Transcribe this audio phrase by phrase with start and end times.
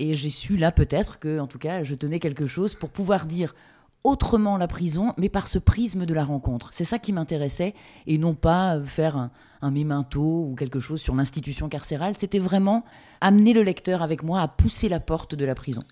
[0.00, 3.26] Et j'ai su là peut-être que, en tout cas, je tenais quelque chose pour pouvoir
[3.26, 3.54] dire
[4.02, 6.70] autrement la prison, mais par ce prisme de la rencontre.
[6.72, 7.74] C'est ça qui m'intéressait,
[8.06, 12.14] et non pas faire un, un mémento ou quelque chose sur l'institution carcérale.
[12.16, 12.82] C'était vraiment
[13.20, 15.82] amener le lecteur avec moi à pousser la porte de la prison.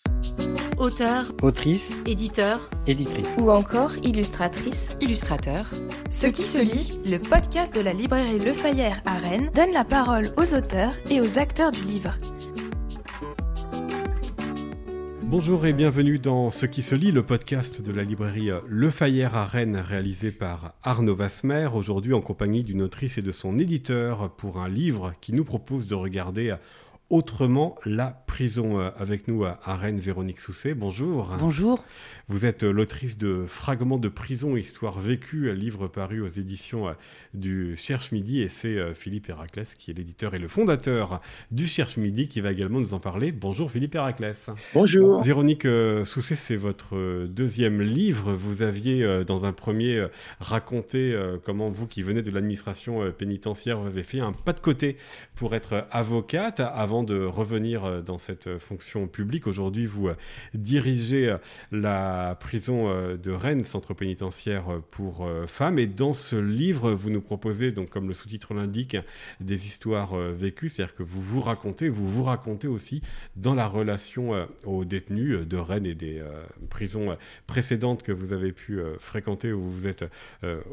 [0.79, 5.67] Auteur, autrice, éditeur, éditrice ou encore illustratrice, illustrateur.
[6.09, 9.85] Ce qui se lit, le podcast de la librairie Le Fayère à Rennes, donne la
[9.85, 12.15] parole aux auteurs et aux acteurs du livre.
[15.31, 19.37] Bonjour et bienvenue dans Ce qui se lit, le podcast de la librairie Le Fayère
[19.37, 24.30] à Rennes, réalisé par Arnaud Vasmer, aujourd'hui en compagnie d'une autrice et de son éditeur
[24.37, 26.55] pour un livre qui nous propose de regarder
[27.11, 28.39] autrement la prison.
[28.48, 30.75] Euh, avec nous à Rennes, Véronique Sousset.
[30.75, 31.35] Bonjour.
[31.41, 31.85] Bonjour.
[32.29, 36.93] Vous êtes euh, l'autrice de Fragments de prison, histoire vécue, livre paru aux éditions euh,
[37.35, 38.41] du Cherche Midi.
[38.41, 42.52] Et c'est Philippe Héraclès qui est l'éditeur et le fondateur du Cherche Midi qui va
[42.52, 43.33] également nous en parler.
[43.33, 44.51] Bonjour Philippe Héraclès.
[44.73, 45.23] Bonjour.
[45.25, 45.66] Véronique
[46.05, 48.32] Sousset, c'est votre deuxième livre.
[48.32, 50.07] Vous aviez dans un premier
[50.38, 54.97] raconté comment vous qui venez de l'administration pénitentiaire, vous avez fait un pas de côté
[55.35, 60.16] pour être avocate avant de revenir euh, dans cette fonction publique, aujourd'hui, vous euh,
[60.54, 61.38] dirigez euh,
[61.73, 65.78] la prison de Rennes, centre pénitentiaire pour femmes.
[65.78, 68.97] Et dans ce livre, vous nous proposez, donc comme le sous-titre l'indique,
[69.41, 73.03] des histoires vécues, c'est-à-dire que vous vous racontez, vous vous racontez aussi
[73.37, 76.22] dans la relation aux détenus de Rennes et des
[76.71, 77.16] prisons
[77.47, 80.04] précédentes que vous avez pu fréquenter, où vous vous êtes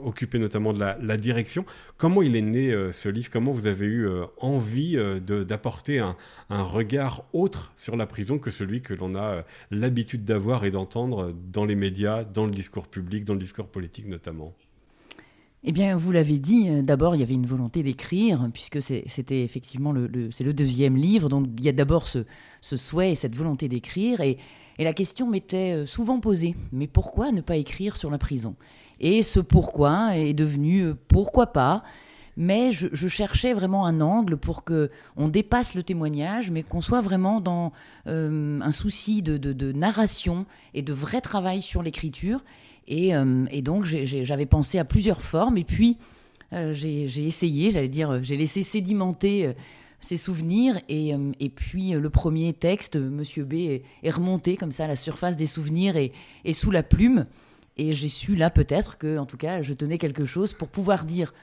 [0.02, 1.66] occupé notamment de la, direction.
[1.98, 3.30] Comment il est né ce livre?
[3.32, 4.08] Comment vous avez eu
[4.40, 6.15] envie d'apporter un,
[6.50, 10.72] un, regard autre sur la prison que celui que l'on a euh, l'habitude d'avoir et
[10.72, 14.54] d'entendre dans les médias, dans le discours public, dans le discours politique notamment
[15.68, 19.42] eh bien, vous l'avez dit, euh, d'abord, il y avait une volonté d'écrire, puisque c'était
[19.42, 21.28] effectivement le, c'est le deuxième livre.
[21.28, 22.24] Donc, il y a d'abord ce,
[22.62, 24.22] souhait et cette volonté d'écrire.
[24.22, 24.38] Et,
[24.78, 28.56] et, la question m'était euh, souvent posée, mais pourquoi ne pas écrire sur la prison?
[29.00, 31.84] Et ce pourquoi est devenu pourquoi pas?
[32.38, 37.02] Mais je, cherchais vraiment un angle pour que on dépasse le témoignage, mais qu'on soit
[37.02, 37.72] vraiment dans
[38.08, 42.44] euh, un souci de, narration et de vrai travail sur l'écriture.
[42.88, 45.98] Et, euh, donc j'avais pensé à plusieurs formes, et puis
[46.54, 49.54] euh, j'ai essayé, j'allais dire, j'ai laissé sédimenter
[50.02, 50.80] ces souvenirs.
[50.90, 51.16] Et,
[51.56, 55.96] puis le premier texte, Monsieur B, est, remonté comme ça à la surface des souvenirs
[55.96, 57.26] et sous la plume.
[57.78, 61.04] Et j'ai su là peut-être que, en tout cas, je tenais quelque chose pour pouvoir
[61.04, 61.34] dire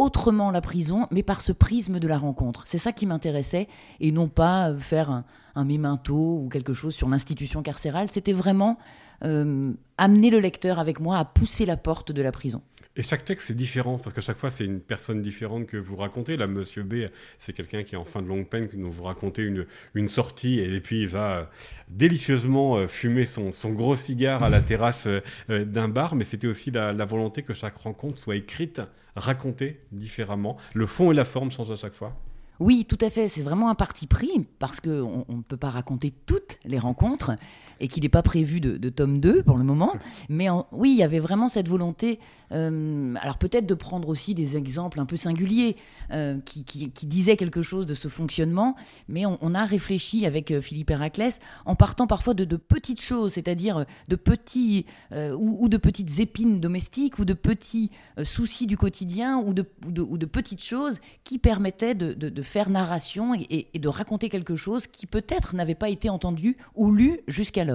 [0.00, 2.62] autrement la prison, mais par ce prisme de la rencontre.
[2.66, 3.68] C'est ça qui m'intéressait,
[4.00, 5.24] et non pas faire un,
[5.54, 8.08] un mémento ou quelque chose sur l'institution carcérale.
[8.10, 8.78] C'était vraiment
[9.24, 12.62] euh, amener le lecteur avec moi à pousser la porte de la prison.
[12.96, 15.94] Et chaque texte est différent, parce qu'à chaque fois, c'est une personne différente que vous
[15.94, 16.36] racontez.
[16.36, 17.04] Là, Monsieur B,
[17.38, 20.58] c'est quelqu'un qui est en fin de longue peine, dont vous racontez une, une sortie,
[20.58, 21.44] et puis il va euh,
[21.88, 25.06] délicieusement euh, fumer son, son, gros cigare à la terrasse
[25.48, 26.16] d'un bar.
[26.16, 28.80] Mais c'était aussi la, la, volonté que chaque rencontre soit écrite,
[29.16, 30.56] racontée différemment.
[30.74, 32.16] Le fond et la forme changent à chaque fois.
[32.60, 33.26] Oui, tout à fait.
[33.26, 37.32] C'est vraiment un parti pris, parce qu'on ne peut pas raconter toutes les rencontres
[37.80, 39.94] et qu'il n'est pas prévu de, tome 2 pour le moment.
[40.28, 42.20] Mais oui, il y avait vraiment cette volonté,
[42.52, 45.76] euh, alors peut-être de prendre aussi des exemples un peu singuliers
[46.12, 46.64] euh, qui,
[47.06, 48.76] disaient quelque chose de ce fonctionnement,
[49.08, 53.86] mais on, a réfléchi avec euh, Philippe Héraclès en partant parfois de, petites choses, c'est-à-dire
[54.08, 57.90] de petits ou, de petites épines domestiques ou de petits
[58.22, 63.68] soucis du quotidien ou de, ou de, petites choses qui permettaient de, faire narration et,
[63.72, 67.69] et de raconter quelque chose qui peut-être n'avait pas été entendu ou lu jusqu'alors.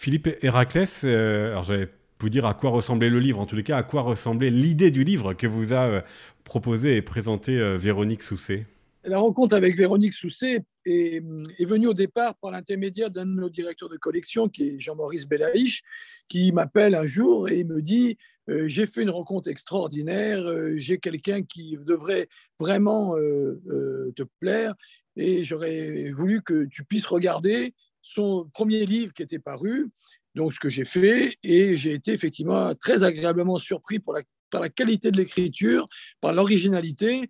[0.00, 1.88] Philippe Héraclès, euh, alors j'allais
[2.20, 4.90] vous dire à quoi ressemblait le livre, en tous les cas à quoi ressemblait l'idée
[4.90, 6.00] du livre que vous a euh,
[6.44, 8.66] proposé et présenté euh, Véronique Sousset?
[9.04, 11.22] La rencontre avec Véronique Sousset est,
[11.66, 15.82] venue au départ par l'intermédiaire d'un de nos directeurs de collection, qui est Jean-Maurice Belaïch,
[16.28, 20.44] qui m'appelle un jour et me dit J'ai fait une rencontre extraordinaire,
[20.76, 24.74] j'ai quelqu'un qui devrait vraiment te plaire,
[25.16, 29.90] et j'aurais voulu que tu puisses regarder son premier livre qui était paru,
[30.34, 35.10] donc ce que j'ai fait, et j'ai été effectivement très agréablement surpris par la qualité
[35.10, 35.88] de l'écriture,
[36.20, 37.28] par l'originalité.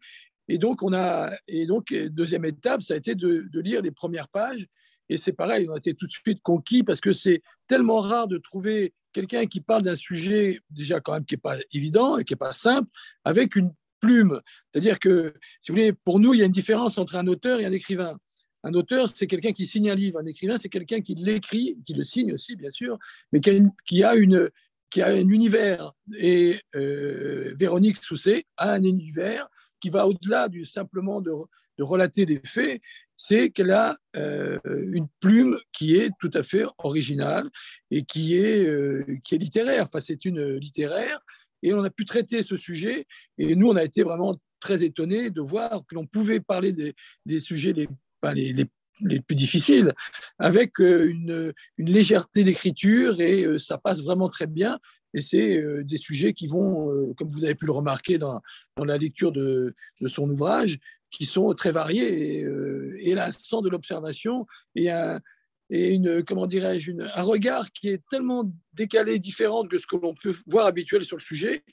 [0.49, 4.29] Et donc, on a, et donc, deuxième étape, ça a été de, lire les premières
[4.29, 4.67] pages.
[5.09, 8.29] Et c'est pareil, on a été tout de suite conquis parce que c'est tellement rare
[8.29, 12.25] de trouver quelqu'un qui parle d'un sujet déjà quand même qui n'est pas évident et
[12.25, 12.89] qui n'est pas simple,
[13.25, 14.41] avec une plume.
[14.73, 17.61] C'est-à-dire que, si vous voulez, pour nous, il y a une différence entre un auteur
[17.61, 18.19] et un écrivain.
[18.63, 20.19] Un auteur, c'est quelqu'un qui signe un livre.
[20.21, 22.99] Un écrivain, c'est quelqu'un qui l'écrit, qui le signe aussi, bien sûr,
[23.33, 24.51] mais qui a, une,
[24.91, 25.93] qui a un univers.
[26.19, 29.49] Et euh, Véronique Sousset a un univers
[29.81, 31.33] qui va au-delà du simplement de,
[31.79, 32.83] relater des faits.
[33.17, 37.49] c'est qu'elle a une plume qui est tout à fait originale
[37.91, 38.69] et qui est,
[39.23, 39.85] qui est littéraire.
[39.85, 41.21] Enfin, c'est une littéraire.
[41.63, 43.07] Et on a pu traiter ce sujet.
[43.39, 46.95] Et nous, on a été vraiment très étonnés de voir que l'on pouvait parler des,
[47.25, 47.89] des sujets les,
[48.35, 48.67] les, les,
[49.03, 49.95] les plus difficiles,
[50.39, 54.79] avec euh, une, une légèreté d'écriture et euh, ça passe vraiment très bien.
[55.15, 58.41] Et c'est euh, des sujets qui vont, comme vous avez pu le remarquer dans,
[58.77, 60.79] dans la lecture de, de, son ouvrage,
[61.11, 62.41] qui sont très variés.
[62.41, 64.47] Et, et là, sans de l'observation
[64.77, 65.21] et un,
[65.71, 70.15] et une, comment dirais-je, un regard qui est tellement décalé, différent que ce que l'on
[70.15, 71.65] peut voir habituel sur le sujet,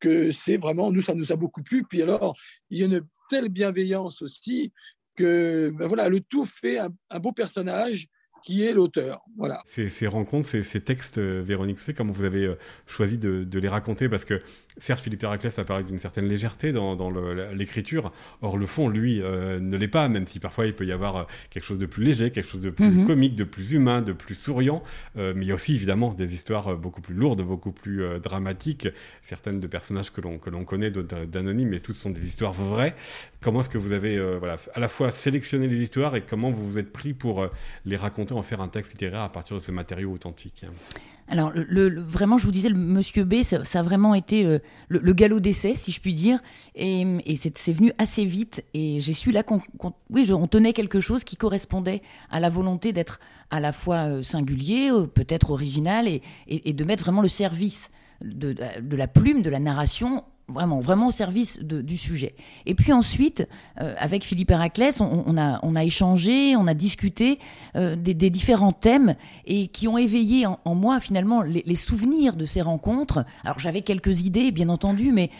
[0.00, 1.84] que c'est vraiment, nous, ça nous a beaucoup plu.
[1.88, 2.36] Puis alors,
[2.70, 4.72] il y a une telle bienveillance aussi
[5.16, 8.08] que ben voilà, le tout fait un, beau personnage
[8.46, 9.22] qui est l'auteur.
[9.36, 9.60] Voilà.
[9.64, 12.54] Ces, rencontres, ces, textes, euh, Véronique, savez comment vous avez euh,
[12.86, 14.08] choisi de, les raconter?
[14.08, 14.38] Parce que
[14.78, 17.10] certes, Philippe Héraclès apparaît d'une certaine légèreté dans,
[17.52, 18.12] l'écriture,
[18.42, 21.26] or le fond, lui, euh, ne l'est pas, même si parfois il peut y avoir
[21.50, 23.06] quelque chose de plus léger, quelque chose de plus mhm.
[23.06, 24.80] comique, de plus humain, de plus souriant.
[25.16, 28.86] mais il y a aussi évidemment des histoires beaucoup plus lourdes, beaucoup plus dramatiques,
[29.22, 32.94] certaines de personnages que l'on connaît, d'anonymes, mais toutes sont des histoires vraies.
[33.40, 36.68] Comment est-ce que vous avez voilà, à la fois sélectionné les histoires et comment vous
[36.68, 37.48] vous êtes pris pour
[37.84, 38.35] les raconter?
[38.36, 40.64] En faire un texte littéraire à partir de ce matériau authentique
[41.28, 45.12] alors, le, vraiment, je vous disais, le Monsieur B, ça, a vraiment été euh, le,
[45.12, 46.38] galop d'essai, si je puis dire.
[46.76, 47.04] Et,
[47.36, 48.64] c'est venu assez vite.
[48.74, 49.60] Et j'ai su là qu'on
[50.10, 53.18] oui, on tenait quelque chose qui correspondait à la volonté d'être
[53.50, 57.90] à la fois euh, singulier, euh, peut-être original, et, de mettre vraiment le service
[58.22, 58.54] de,
[58.96, 62.34] la plume, de la narration vraiment, vraiment au service du sujet.
[62.66, 63.46] Et puis ensuite,
[63.80, 67.38] euh, avec Philippe Héraclès, on, a, on a échangé, on a discuté
[67.74, 69.16] euh, des, différents thèmes
[69.46, 73.24] et qui ont éveillé en, moi finalement les, souvenirs de ces rencontres.
[73.44, 75.30] Alors j'avais quelques idées, bien entendu, mais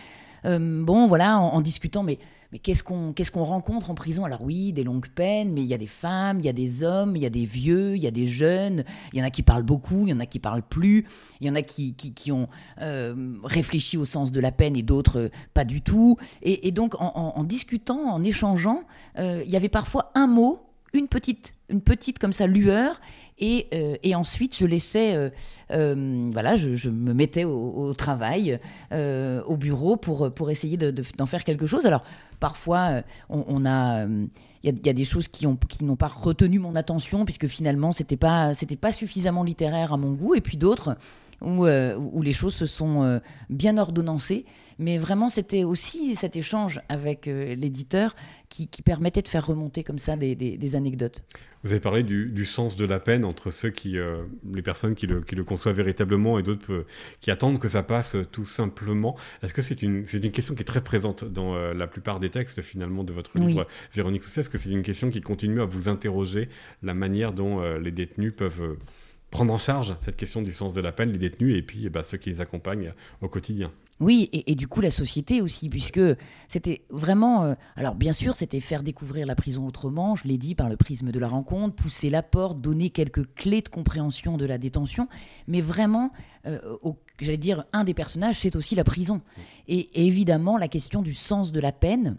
[0.44, 2.18] euh, bon, voilà, en, en discutant, mais
[2.52, 4.24] mais qu'est-ce qu'on rencontre en prison?
[4.24, 6.82] Alors oui, des longues peines, mais il y a des femmes, il y a des
[6.82, 9.30] hommes, il y a des vieux, il y a des jeunes, il y en a
[9.30, 11.06] qui parlent beaucoup, il y en a qui parlent plus,
[11.40, 12.48] il y en a qui, qui, ont
[12.80, 16.16] euh, réfléchi au sens de la peine et d'autres euh, pas du tout.
[16.42, 18.82] Et, donc en, discutant, en échangeant,
[19.18, 20.60] il y avait parfois un mot,
[20.92, 23.00] une petite, une petite comme ça lueur,
[23.38, 23.68] et,
[24.02, 25.30] et, ensuite, je laissais,
[25.70, 28.58] voilà, je, me mettais au, travail,
[28.92, 31.86] au bureau pour, pour essayer d'en faire quelque chose.
[31.86, 32.02] Alors,
[32.40, 34.28] Parfois, euh, on, a, il
[34.68, 38.16] euh, y, a des choses qui n'ont qui pas retenu mon attention puisque finalement c'était
[38.16, 40.96] pas c'était pas suffisamment littéraire à mon goût, et puis d'autres
[41.40, 44.44] où, euh, où, les choses se sont bien ordonnancées.
[44.78, 48.14] Mais vraiment, c'était aussi cet échange avec l'éditeur
[48.48, 51.24] qui, permettait de faire remonter comme ça des, anecdotes.
[51.62, 54.22] Vous avez parlé du, sens de la peine entre ceux qui, euh,
[54.52, 56.86] les personnes qui le, qui le, conçoivent véritablement et d'autres euh,
[57.20, 59.16] qui attendent que ça passe euh, tout simplement.
[59.42, 62.30] Est-ce que c'est une, c'est une question qui est très présente dans la plupart des
[62.30, 64.42] textes finalement de votre livre, Véronique Sousset?
[64.42, 66.48] Est-ce que c'est une question qui continue à vous interroger
[66.82, 68.76] la manière dont les détenus peuvent
[69.30, 72.02] prendre en charge cette question du sens de la peine, les détenus et puis ben,
[72.02, 76.00] ceux qui les accompagnent au quotidien oui, et, du coup la société aussi, puisque
[76.48, 77.44] c'était vraiment...
[77.44, 80.76] Euh, alors bien sûr, c'était faire découvrir la prison autrement, je l'ai dit, par le
[80.76, 85.08] prisme de la rencontre, pousser la porte, donner quelques clés de compréhension de la détention,
[85.46, 86.12] mais vraiment,
[86.44, 86.58] euh,
[87.20, 89.22] j'allais dire, un des personnages, c'est aussi la prison.
[89.66, 92.18] Et, évidemment, la question du sens de la peine,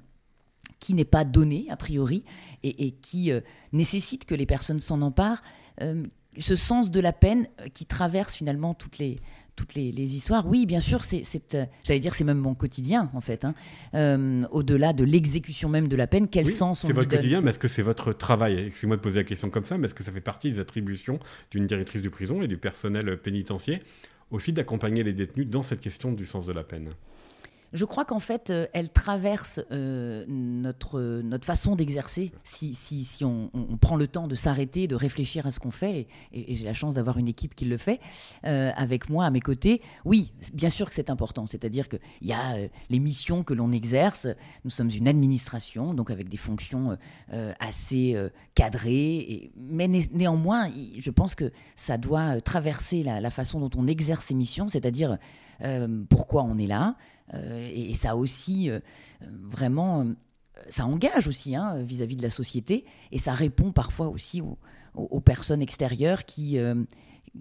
[0.80, 2.24] qui n'est pas donnée a priori,
[2.64, 5.44] et, qui euh, nécessite que les personnes s'en emparent,
[6.40, 9.20] ce sens de la peine qui traverse finalement toutes les
[9.58, 10.48] toutes les, histoires.
[10.48, 11.24] Oui, bien sûr, c'est,
[11.56, 13.44] euh, j'allais dire, c'est même mon quotidien, en fait.
[13.44, 13.56] Hein.
[13.96, 17.50] Euh, au-delà de l'exécution même de la peine, quel sens on C'est votre quotidien, mais
[17.50, 18.60] est-ce que c'est votre travail?
[18.68, 21.20] Excusez-moi de poser la question comme ça, mais est-ce que ça fait partie des attributions
[21.52, 23.80] d'une directrice de prison et du personnel pénitentiaire
[24.30, 26.90] aussi d'accompagner les détenus dans cette question du sens de la peine?
[27.74, 33.26] Je crois qu'en fait, euh, elle traverse euh, notre, notre façon d'exercer si, si, si
[33.26, 33.50] on,
[33.82, 36.08] prend le temps de s'arrêter, de réfléchir à ce qu'on fait.
[36.34, 38.00] Et, j'ai la chance d'avoir une équipe qui le fait
[38.46, 39.82] euh, avec moi à mes côtés.
[40.06, 41.46] Oui, bien sûr que c'est important.
[41.46, 42.56] C'est-à-dire qu'il y a
[42.90, 44.28] les missions que l'on exerce.
[44.64, 46.98] Nous sommes une administration, donc avec des fonctions
[47.60, 48.16] assez
[48.56, 49.52] cadrées.
[49.58, 54.68] Mais néanmoins, je pense que ça doit traverser la façon dont on exerce ces missions,
[54.68, 55.18] c'est-à-dire
[56.10, 56.96] pourquoi on est là
[57.34, 58.80] euh, et, ça aussi, euh,
[59.22, 60.14] vraiment, euh,
[60.70, 65.62] ça engage aussi hein, vis-à-vis de la société et ça répond parfois aussi aux, personnes
[65.62, 66.58] extérieures qui,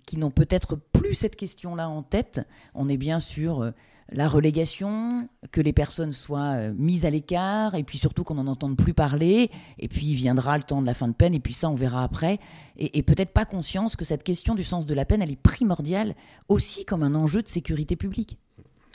[0.04, 2.42] qui n'ont peut-être plus cette question-là en tête.
[2.74, 3.72] On est bien sur
[4.12, 8.76] la relégation, que les personnes soient mises à l'écart, et puis surtout qu'on n'en entende
[8.76, 11.68] plus parler, et puis viendra le temps de la fin de peine, et puis ça
[11.68, 12.38] on verra après,
[12.78, 16.14] et, peut-être pas conscience que cette question du sens de la peine, elle est primordiale
[16.48, 18.38] aussi comme un enjeu de sécurité publique.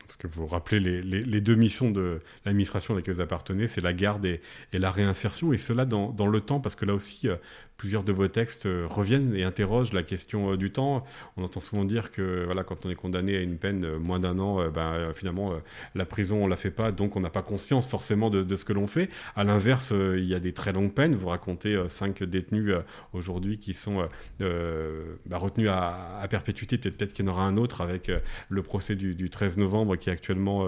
[0.06, 3.94] Parce que vous rappelez les, deux missions de l'administration à laquelle vous appartenez, c'est la
[3.94, 4.42] garde et,
[4.74, 7.28] la réinsertion, et cela dans, dans, le temps, parce que là aussi,
[7.82, 11.04] plusieurs de vos textes euh, reviennent et interrogent la question euh, du temps.
[11.36, 14.20] On entend souvent dire que voilà, quand on est condamné à une peine euh, moins
[14.20, 15.54] d'un an, ben, finalement,
[15.96, 18.74] la prison, on la fait pas, donc on n'a pas conscience forcément de, ce que
[18.74, 19.10] l'on fait.
[19.36, 21.16] À l'inverse, il y a des très longues peines.
[21.16, 22.76] Vous racontez cinq détenus
[23.14, 24.08] aujourd'hui qui sont
[24.40, 26.78] bah, retenus à, perpétuité.
[26.78, 28.12] Peut-être peut qu'il y en aura un autre avec
[28.50, 30.68] le procès du, 13 novembre qui est actuellement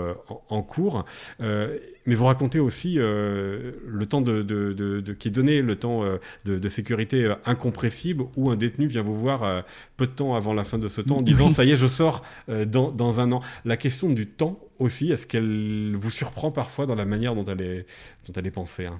[0.49, 1.05] en, cours.
[1.39, 6.03] mais vous racontez aussi le temps de, de, qui est donné, le temps
[6.45, 9.61] de sécurité euh, incompressible où un détenu vient vous voir euh,
[9.97, 11.87] peu de temps avant la fin de ce temps en disant ça y est, je
[11.87, 13.41] sors euh, dans, un an.
[13.65, 17.61] La question du temps aussi, est-ce qu'elle vous surprend parfois dans la manière dont elle
[17.61, 17.85] est,
[18.27, 18.99] dont elle est pensée hein?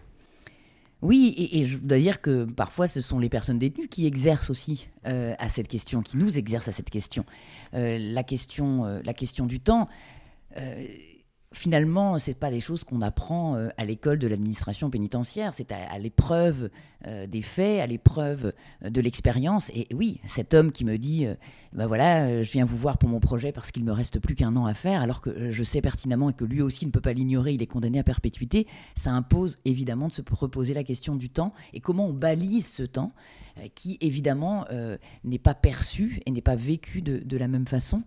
[1.02, 4.88] Oui, et, je dois dire que parfois ce sont les personnes détenues qui exercent aussi
[5.04, 7.26] à cette question, qui nous exercent à cette question.
[7.74, 9.90] la question, la question du temps
[11.54, 15.98] finalement, ce pas des choses qu'on apprend euh, à l'école de l'administration pénitentiaire, c'est à,
[16.00, 16.70] l'épreuve
[17.08, 19.72] euh, des faits, à l'épreuve euh, de l'expérience.
[19.74, 21.28] Et oui, cet homme qui me dit,
[21.74, 24.56] ben voilà, je viens vous voir pour mon projet parce qu'il me reste plus qu'un
[24.56, 27.14] an à faire, alors que je sais pertinemment et que lui aussi ne peut pas
[27.14, 31.30] l'ignorer, il est condamné à perpétuité, ça impose évidemment de se reposer la question du
[31.30, 33.14] temps et comment on balise ce temps
[33.76, 34.66] qui évidemment
[35.24, 38.04] n'est pas perçu et n'est pas vécu de la même façon.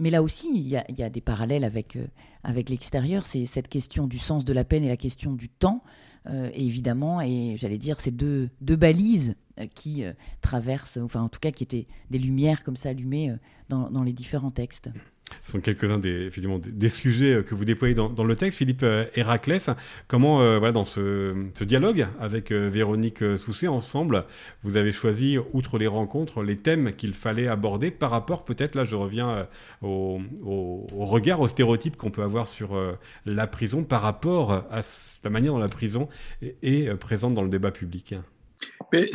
[0.00, 2.06] Mais là aussi, il y a, des parallèles avec, euh,
[2.42, 3.26] avec l'extérieur.
[3.26, 5.84] C'est cette question du sens de la peine et la question du temps.
[6.26, 10.02] Euh, évidemment, et j'allais dire, ces deux, deux balises euh, qui
[10.40, 13.34] traversent, enfin en tout cas qui étaient des lumières comme ça allumées
[13.68, 14.90] dans, dans les différents textes.
[15.42, 18.58] Ce sont quelques-uns des, des, sujets euh, que vous déployez dans, le texte.
[18.58, 19.70] Philippe euh, Héraclès,
[20.06, 24.24] comment, euh, voilà, dans ce, dialogue avec Véronique Sousset, ensemble,
[24.62, 28.84] vous avez choisi, outre les rencontres, les thèmes qu'il fallait aborder par rapport, peut-être, là
[28.84, 29.46] je reviens
[29.82, 30.20] au,
[30.92, 32.70] regard, au stéréotype qu'on peut avoir sur
[33.26, 34.80] la prison par rapport à
[35.22, 36.08] la manière dont la prison
[36.40, 38.14] est, présente dans le débat public?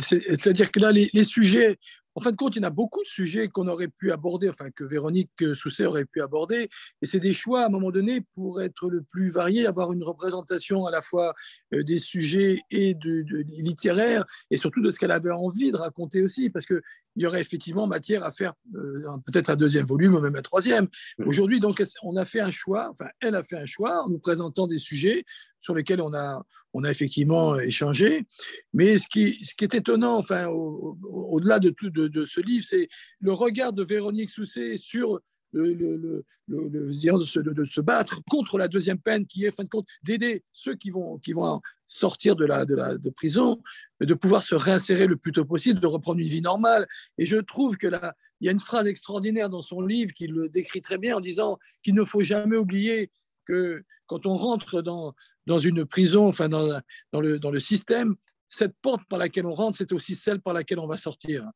[0.00, 1.78] C'est-à-dire que là, les, sujets
[2.16, 4.48] en fin de compte, il y en a beaucoup de sujets qu'on aurait pu aborder,
[4.48, 6.70] enfin que Véronique Sousset aurait pu aborder,
[7.02, 10.02] et c'est des choix à un moment donné pour être le plus varié, avoir une
[10.02, 11.34] représentation à la fois
[11.74, 13.22] euh, des sujets et de,
[13.58, 16.80] littéraires, et surtout de ce qu'elle avait envie de raconter aussi, parce qu'il
[17.16, 20.88] y aurait effectivement matière à faire euh, peut-être un deuxième volume ou même un troisième.
[21.26, 24.18] Aujourd'hui, donc, on a fait un choix, enfin, elle a fait un choix en nous
[24.18, 25.24] présentant des sujets
[25.60, 26.44] sur lesquels on a,
[26.74, 28.26] on a effectivement échangé.
[28.72, 32.88] Mais ce qui, ce qui est étonnant, enfin, au-delà de tout de, ce livre, c'est
[33.20, 35.20] le regard de Véronique Sousset sur
[35.52, 39.64] le, le, le, de, se, de, se, battre contre la deuxième peine, qui est, fin
[39.64, 43.62] de compte, d'aider ceux qui vont, qui vont sortir de la, de la de prison,
[44.00, 46.86] de pouvoir se réinsérer le plus tôt possible, de reprendre une vie normale.
[47.16, 50.26] Et je trouve que là, il y a une phrase extraordinaire dans son livre qui
[50.26, 53.10] le décrit très bien en disant qu'il ne faut jamais oublier
[53.46, 55.14] que quand on rentre dans,
[55.46, 56.80] dans une prison, enfin dans,
[57.12, 58.16] dans, le, dans le système,
[58.48, 61.48] cette porte par laquelle on rentre, c'est aussi celle par laquelle on va sortir.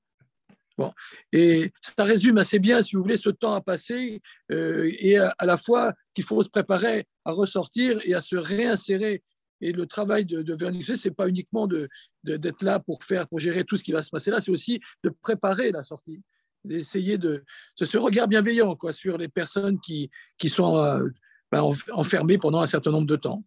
[0.78, 0.92] Bon.
[1.32, 5.34] Et ça résume assez bien, si vous voulez, ce temps à passer euh, et à,
[5.42, 9.22] la fois qu'il faut se préparer à ressortir et à se réinsérer.
[9.60, 11.90] Et le travail de, de ce n'est pas uniquement d'être
[12.24, 14.80] de, là pour faire, pour gérer tout ce qui va se passer là, c'est aussi
[15.04, 16.22] de préparer la sortie,
[16.64, 17.44] d'essayer de,
[17.76, 21.08] ce regard bienveillant quoi, sur les personnes qui, qui sont euh,
[21.52, 23.42] ben, enfermé pendant un certain nombre de temps.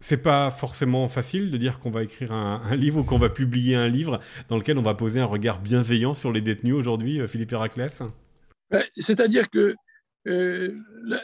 [0.00, 3.76] C'est pas forcément facile de dire qu'on va écrire un, livre ou qu'on va publier
[3.76, 7.26] un livre dans lequel on va poser un regard bienveillant sur les détenus aujourd'hui, euh,
[7.26, 8.02] Philippe Héraclès?
[8.70, 9.74] Ben, C'est-à-dire que
[10.26, 10.74] euh,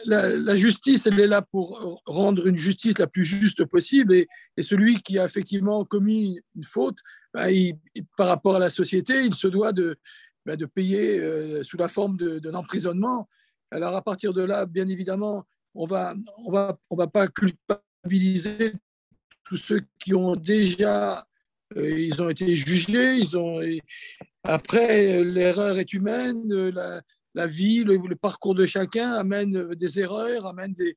[0.05, 4.27] la, justice, elle est là pour rendre une justice la plus juste possible et,
[4.61, 6.97] celui qui a effectivement commis une faute,
[7.33, 7.51] ben,
[8.15, 9.97] par rapport à la société, il se doit de,
[10.45, 13.27] de payer euh, sous la forme d'un emprisonnement.
[13.71, 18.73] Alors à partir de là, bien évidemment, on va, on va, on va pas culpabiliser
[19.45, 21.27] tous ceux qui ont déjà,
[21.77, 23.59] euh, ils ont été jugés, ils ont.
[24.43, 26.41] Après, l'erreur est humaine,
[27.33, 30.95] la, vie, le, parcours de chacun amène des erreurs, amène des.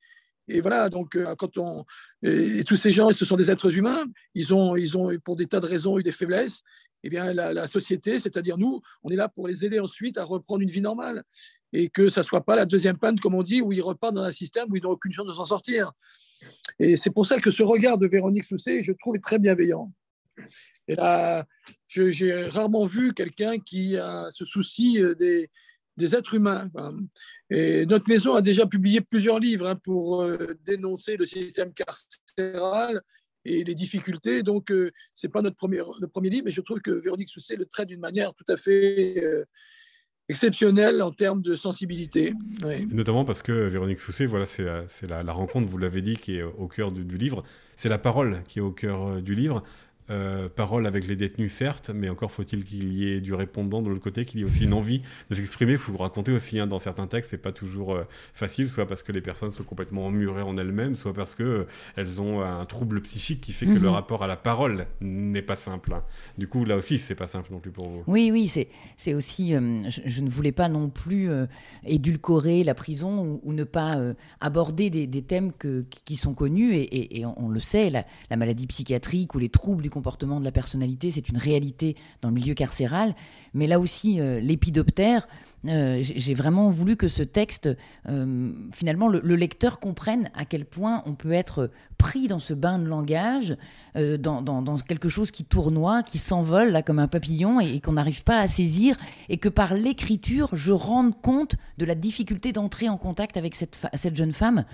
[0.49, 1.85] Et voilà, donc euh, quand on.
[2.23, 4.05] Et, tous ces gens, ce sont des êtres humains,
[4.35, 6.63] ils ont, ils ont, pour des tas de raisons, eu des faiblesses.
[7.03, 10.63] Eh bien, la société, c'est-à-dire nous, on est là pour les aider ensuite à reprendre
[10.63, 11.23] une vie normale
[11.73, 14.15] et que ça ne soit pas la deuxième panne, comme on dit, où ils repartent
[14.15, 15.93] dans un système où ils n'ont aucune chance de s'en sortir.
[16.79, 19.93] Et c'est pour ça que ce regard de Véronique Sousset, je trouve, est très bienveillant.
[20.89, 21.47] Et là,
[21.89, 26.71] j'ai rarement vu quelqu'un qui a ce souci euh, des, êtres humains.
[27.51, 33.01] Et notre maison a déjà publié plusieurs livres hein, pour euh, dénoncer le système carcéral
[33.45, 34.43] et les difficultés.
[34.43, 37.31] Donc, euh, ce n'est pas notre premier, notre premier livre, mais je trouve que Véronique
[37.31, 39.25] Sousset le traite d'une manière tout à fait
[40.29, 42.35] exceptionnel en termes de sensibilité.
[42.91, 44.65] Notamment parce que Véronique Sousset, voilà, c'est
[45.09, 47.45] la, la, rencontre, vous l'avez dit, qui est au cœur du, du livre.
[47.77, 49.63] C'est la parole qui est au cœur du livre.
[50.09, 53.89] Euh, parole avec les détenus, certes, mais encore faut-il qu'il y ait du répondant de
[53.89, 55.73] l'autre côté, qu'il y ait aussi une envie de s'exprimer.
[55.73, 58.87] Il faut vous raconter aussi, hein, dans certains textes, c'est pas toujours euh, facile, soit
[58.87, 61.65] parce que les personnes sont complètement emmurées en elles-mêmes, soit parce que euh,
[61.97, 63.89] elles ont un trouble psychique qui fait que le mhm.
[63.89, 65.93] rapport à la parole n'est pas simple.
[65.93, 66.05] Hein.
[66.39, 68.05] Du coup, là aussi, c'est pas simple non plus pour vous.
[68.07, 68.49] Oui, oui,
[68.97, 69.55] c'est aussi.
[69.55, 71.31] Je, ne voulais pas non plus
[71.85, 73.99] édulcorer la prison ou, ne pas
[74.41, 78.37] aborder des, des thèmes que, qui sont connus et, et, on, le sait, la, la,
[78.37, 82.35] maladie psychiatrique ou les troubles du comportement de la personnalité, c'est une réalité dans le
[82.35, 83.15] milieu carcéral.
[83.55, 85.27] Mais là aussi, euh, l'épidoptère,
[85.65, 87.71] euh, j'ai vraiment voulu que ce texte,
[88.11, 92.79] euh, finalement, le, lecteur comprenne à quel point on peut être pris dans ce bain
[92.79, 93.57] de langage,
[93.95, 98.39] dans, quelque chose qui tournoie, qui s'envole là comme un papillon et, qu'on n'arrive pas
[98.39, 98.97] à saisir,
[99.31, 103.79] et que par l'écriture, je rende compte de la difficulté d'entrer en contact avec cette,
[103.95, 104.67] cette jeune femme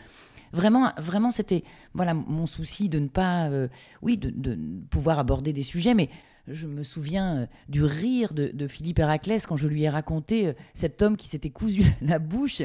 [0.53, 3.69] Vraiment, vraiment, c'était voilà mon souci de ne pas, euh,
[4.03, 4.59] oui, de,
[4.91, 6.11] pouvoir aborder des sujets, mais
[6.47, 10.53] je me souviens euh, du rire de, Philippe Héraclès quand je lui ai raconté euh,
[10.75, 12.61] cet homme qui s'était cousu la bouche.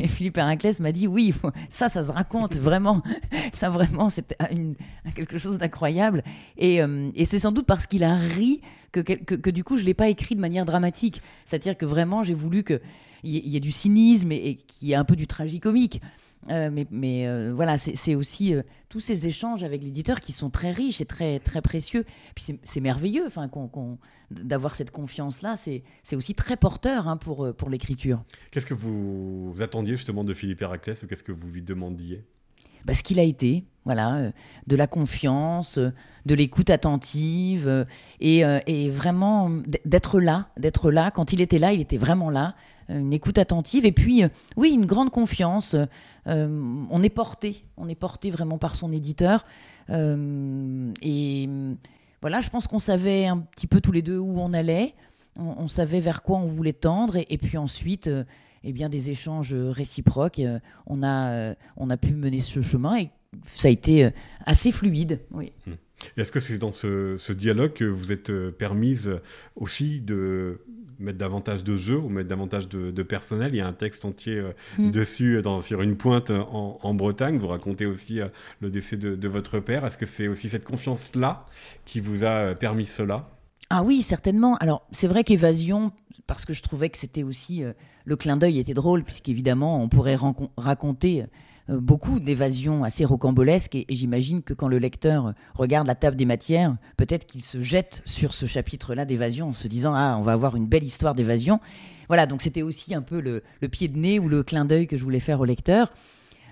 [0.00, 1.32] Et Philippe Héraclès m'a dit Oui,
[1.68, 3.02] ça, ça se raconte vraiment.
[3.52, 4.36] Ça, vraiment, c'était
[5.14, 6.24] quelque chose d'incroyable.
[6.56, 6.80] Et,
[7.24, 10.08] c'est sans doute parce qu'il a ri que, que, du coup, je ne l'ai pas
[10.08, 11.20] écrit de manière dramatique.
[11.44, 12.80] C'est-à-dire que vraiment, j'ai voulu qu'il
[13.22, 16.00] y, y, ait du cynisme et, et qu'il y ait un peu du tragicomique.
[16.50, 20.70] Euh, mais, euh, voilà, c'est aussi euh, tous ces échanges avec l'éditeur qui sont très
[20.70, 22.04] riches et très, très précieux.
[22.34, 23.28] Puis c'est merveilleux
[24.30, 25.56] d'avoir cette confiance-là.
[25.56, 28.22] C'est aussi très porteur hein, pour, pour l'écriture.
[28.50, 32.24] Qu'est-ce que vous, attendiez justement de Philippe Héraclès ou qu'est-ce que vous lui demandiez?
[32.84, 34.30] Bah, Ce qu'il a été, voilà,
[34.66, 37.86] de la confiance, de l'écoute attentive
[38.20, 39.50] et, et vraiment
[39.84, 41.10] d'être là, d'être là.
[41.10, 42.54] Quand il était là, il était vraiment là
[42.88, 45.76] une écoute attentive et puis euh, oui une grande confiance.
[46.26, 49.46] Euh, on est porté, on est porté vraiment par son éditeur
[49.90, 51.48] euh, et
[52.20, 54.94] voilà, je pense qu'on savait un petit peu tous les deux où on allait,
[55.36, 58.10] on, savait vers quoi on voulait tendre et, puis ensuite
[58.68, 60.40] eh bien des échanges réciproques,
[60.86, 63.10] on a on a pu mener ce chemin et
[63.54, 64.10] ça a été
[64.44, 65.20] assez fluide.
[65.30, 65.52] Oui.
[65.66, 65.72] Mmh.
[66.16, 69.10] Est-ce que c'est dans ce, ce, dialogue que vous êtes permise
[69.56, 70.60] aussi de
[70.98, 73.50] mettre davantage de jeux ou mettre davantage de, personnel?
[73.52, 74.90] Il y a un texte entier euh, mm.
[74.90, 77.38] dessus dans, sur une pointe en, Bretagne.
[77.38, 78.28] Vous racontez aussi euh,
[78.60, 79.84] le décès de, votre père.
[79.84, 81.46] Est-ce que c'est aussi cette confiance-là
[81.84, 83.28] qui vous a euh, permis cela?
[83.70, 84.56] Ah oui, certainement.
[84.56, 85.92] Alors, c'est vrai qu'Évasion,
[86.26, 87.62] parce que je trouvais que c'était aussi.
[88.04, 90.16] le clin d'œil était drôle, puisqu'évidemment, on pourrait
[90.56, 91.26] raconter
[91.70, 96.24] euh, beaucoup d'évasions assez rocambolesques et, j'imagine que quand le lecteur regarde la table des
[96.24, 100.32] matières, peut-être qu'il se jette sur ce chapitre-là d'évasion en se disant ah on va
[100.32, 101.60] avoir une belle histoire d'évasion.
[102.08, 104.96] Voilà donc c'était aussi un peu le, pied de nez ou le clin d'œil que
[104.96, 105.92] je voulais faire au lecteur.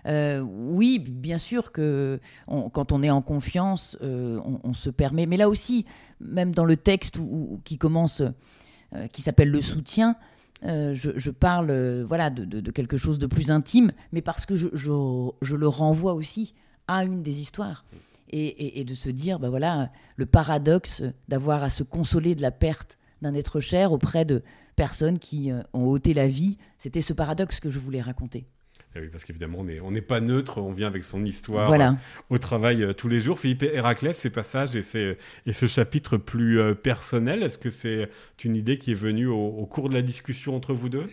[0.07, 5.27] Euh, oui, bien sûr que quand on est en confiance, euh, on, se permet.
[5.27, 5.85] Mais là aussi,
[6.21, 7.19] même dans le texte
[7.64, 8.23] qui commence,
[9.12, 10.16] qui s'appelle le soutien,
[10.64, 14.69] euh, je, parle euh, voilà, de, quelque chose de plus intime, mais parce que je,
[14.69, 16.55] le renvoie aussi
[16.88, 17.85] à une des histoires.
[18.31, 22.99] Et, de se dire, bah voilà, le paradoxe d'avoir à se consoler de la perte
[23.23, 24.42] d'un être cher auprès de
[24.75, 28.47] personnes qui euh, ont ôté la vie, c'était ce paradoxe que je voulais raconter.
[28.97, 31.93] Eh oui, parce qu'évidemment, on n'est pas neutre, on vient avec son histoire euh,
[32.31, 33.39] au travail euh, tous les jours.
[33.39, 38.09] Philippe Héraclès, ces passages et, et ce chapitre plus euh, personnel, est-ce que c'est
[38.43, 41.07] une idée qui est venue au, cours de la discussion entre vous deux?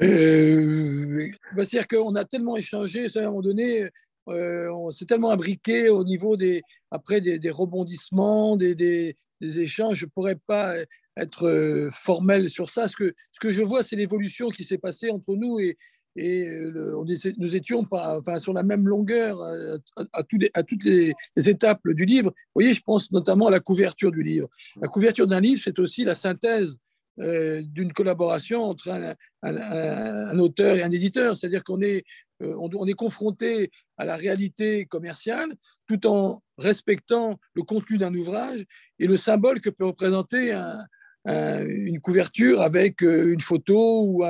[0.00, 3.88] Bah, C'est-à-dire qu'on a tellement échangé, à un moment donné,
[4.26, 9.98] on s'est tellement imbriqué au niveau des, après des, rebondissements, des, des, échanges.
[9.98, 10.74] Je ne pourrais pas
[11.16, 12.88] être formel sur ça.
[12.88, 15.76] Ce que, ce que je vois, c'est l'évolution qui s'est passée entre nous et,
[16.16, 16.48] et
[16.96, 17.04] on
[17.38, 19.78] nous étions enfin, sur la même longueur euh,
[20.12, 22.30] à, toutes les, étapes du livre.
[22.30, 24.48] Vous voyez, je pense notamment à la couverture du livre.
[24.80, 26.76] La couverture d'un livre, c'est aussi la synthèse
[27.20, 31.36] euh, d'une collaboration entre un, auteur et un éditeur.
[31.36, 32.04] C'est-à-dire qu'on est,
[32.42, 35.54] euh, on, est confronté à la réalité commerciale
[35.86, 38.64] tout en respectant le contenu d'un ouvrage
[38.98, 40.78] et le symbole que peut représenter un,
[41.26, 44.24] une couverture avec une photo ou,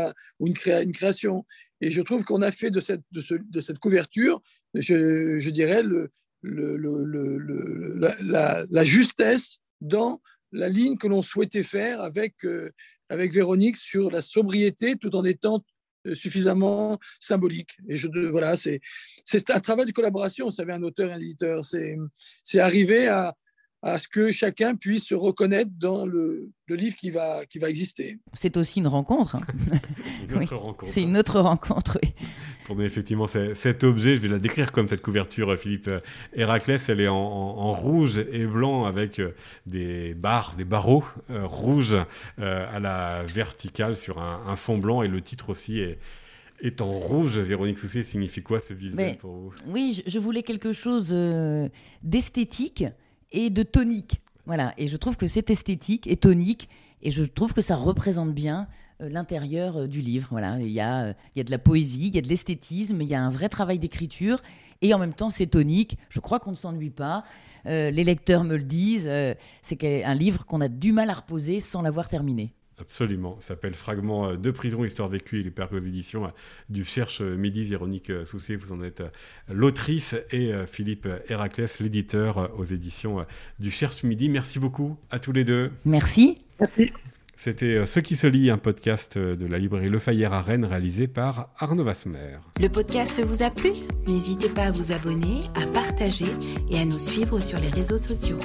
[0.46, 1.44] une, création.
[1.80, 4.42] Et je trouve qu'on a fait de cette, couverture,
[4.74, 5.82] je, dirais,
[6.42, 10.20] la, justesse dans
[10.52, 12.70] la ligne que l'on souhaitait faire avec, euh,
[13.08, 15.64] avec Véronique sur la sobriété tout en étant
[16.06, 17.78] euh, suffisamment symbolique.
[17.88, 17.96] Et
[18.30, 18.80] voilà, c'est
[19.50, 21.64] un travail de collaboration, vous savez, un auteur et un éditeur.
[21.64, 23.36] C'est arriver à,
[23.82, 28.18] à ce que chacun puisse se reconnaître dans le, livre qui va, qui va exister.
[28.34, 29.36] C'est aussi une rencontre.
[29.36, 29.42] Hein.
[30.28, 30.92] une autre rencontre.
[30.92, 32.12] C'est une autre rencontre, oui.
[32.64, 35.98] Pour effectivement cet objet, je vais la décrire comme cette couverture, Philippe euh,
[36.34, 39.34] Héraclès, elle est en, rouge et blanc avec euh,
[39.66, 41.96] des barres, des barreaux euh, rouges
[42.38, 45.98] à la verticale sur un, fond blanc et le titre aussi est,
[46.60, 49.52] est en rouge, Véronique Soucier, signifie quoi ce visuel pour vous?
[49.66, 51.12] Oui, je, voulais quelque chose
[52.02, 52.84] d'esthétique
[53.32, 54.20] et de tonique.
[54.46, 56.68] Voilà, et je trouve que c'est esthétique et tonique,
[57.02, 58.68] et je trouve que ça représente bien
[59.00, 60.28] euh, l'intérieur euh, du livre.
[60.30, 62.28] Voilà, il y, a, euh, il y a de la poésie, il y a de
[62.28, 64.42] l'esthétisme, il y a un vrai travail d'écriture,
[64.82, 65.98] et en même temps c'est tonique.
[66.08, 67.24] Je crois qu'on ne s'ennuie pas.
[67.66, 69.08] les lecteurs me le disent,
[69.62, 72.54] c'est un livre qu'on a du mal à reposer sans l'avoir terminé.
[72.80, 73.36] Absolument.
[73.40, 75.40] Ça s'appelle Fragment de prison, histoire vécue.
[75.40, 76.32] Il est paru aux éditions
[76.68, 77.64] du Cherche Midi.
[77.64, 79.02] Véronique Soucé, vous en êtes
[79.48, 83.24] l'autrice et Philippe Héraclès, l'éditeur aux éditions
[83.58, 84.28] du Cherche Midi.
[84.28, 85.70] Merci beaucoup à tous les deux.
[85.84, 86.38] Merci.
[86.58, 86.90] Merci.
[87.36, 91.08] C'était Ce qui se lit, un podcast de la librairie Le Fayère à Rennes réalisé
[91.08, 92.36] par Arnaud Vasmer.
[92.60, 93.70] Le podcast vous a plu?
[94.06, 96.26] N'hésitez pas à vous abonner, à partager
[96.70, 98.36] et à nous suivre sur les réseaux sociaux.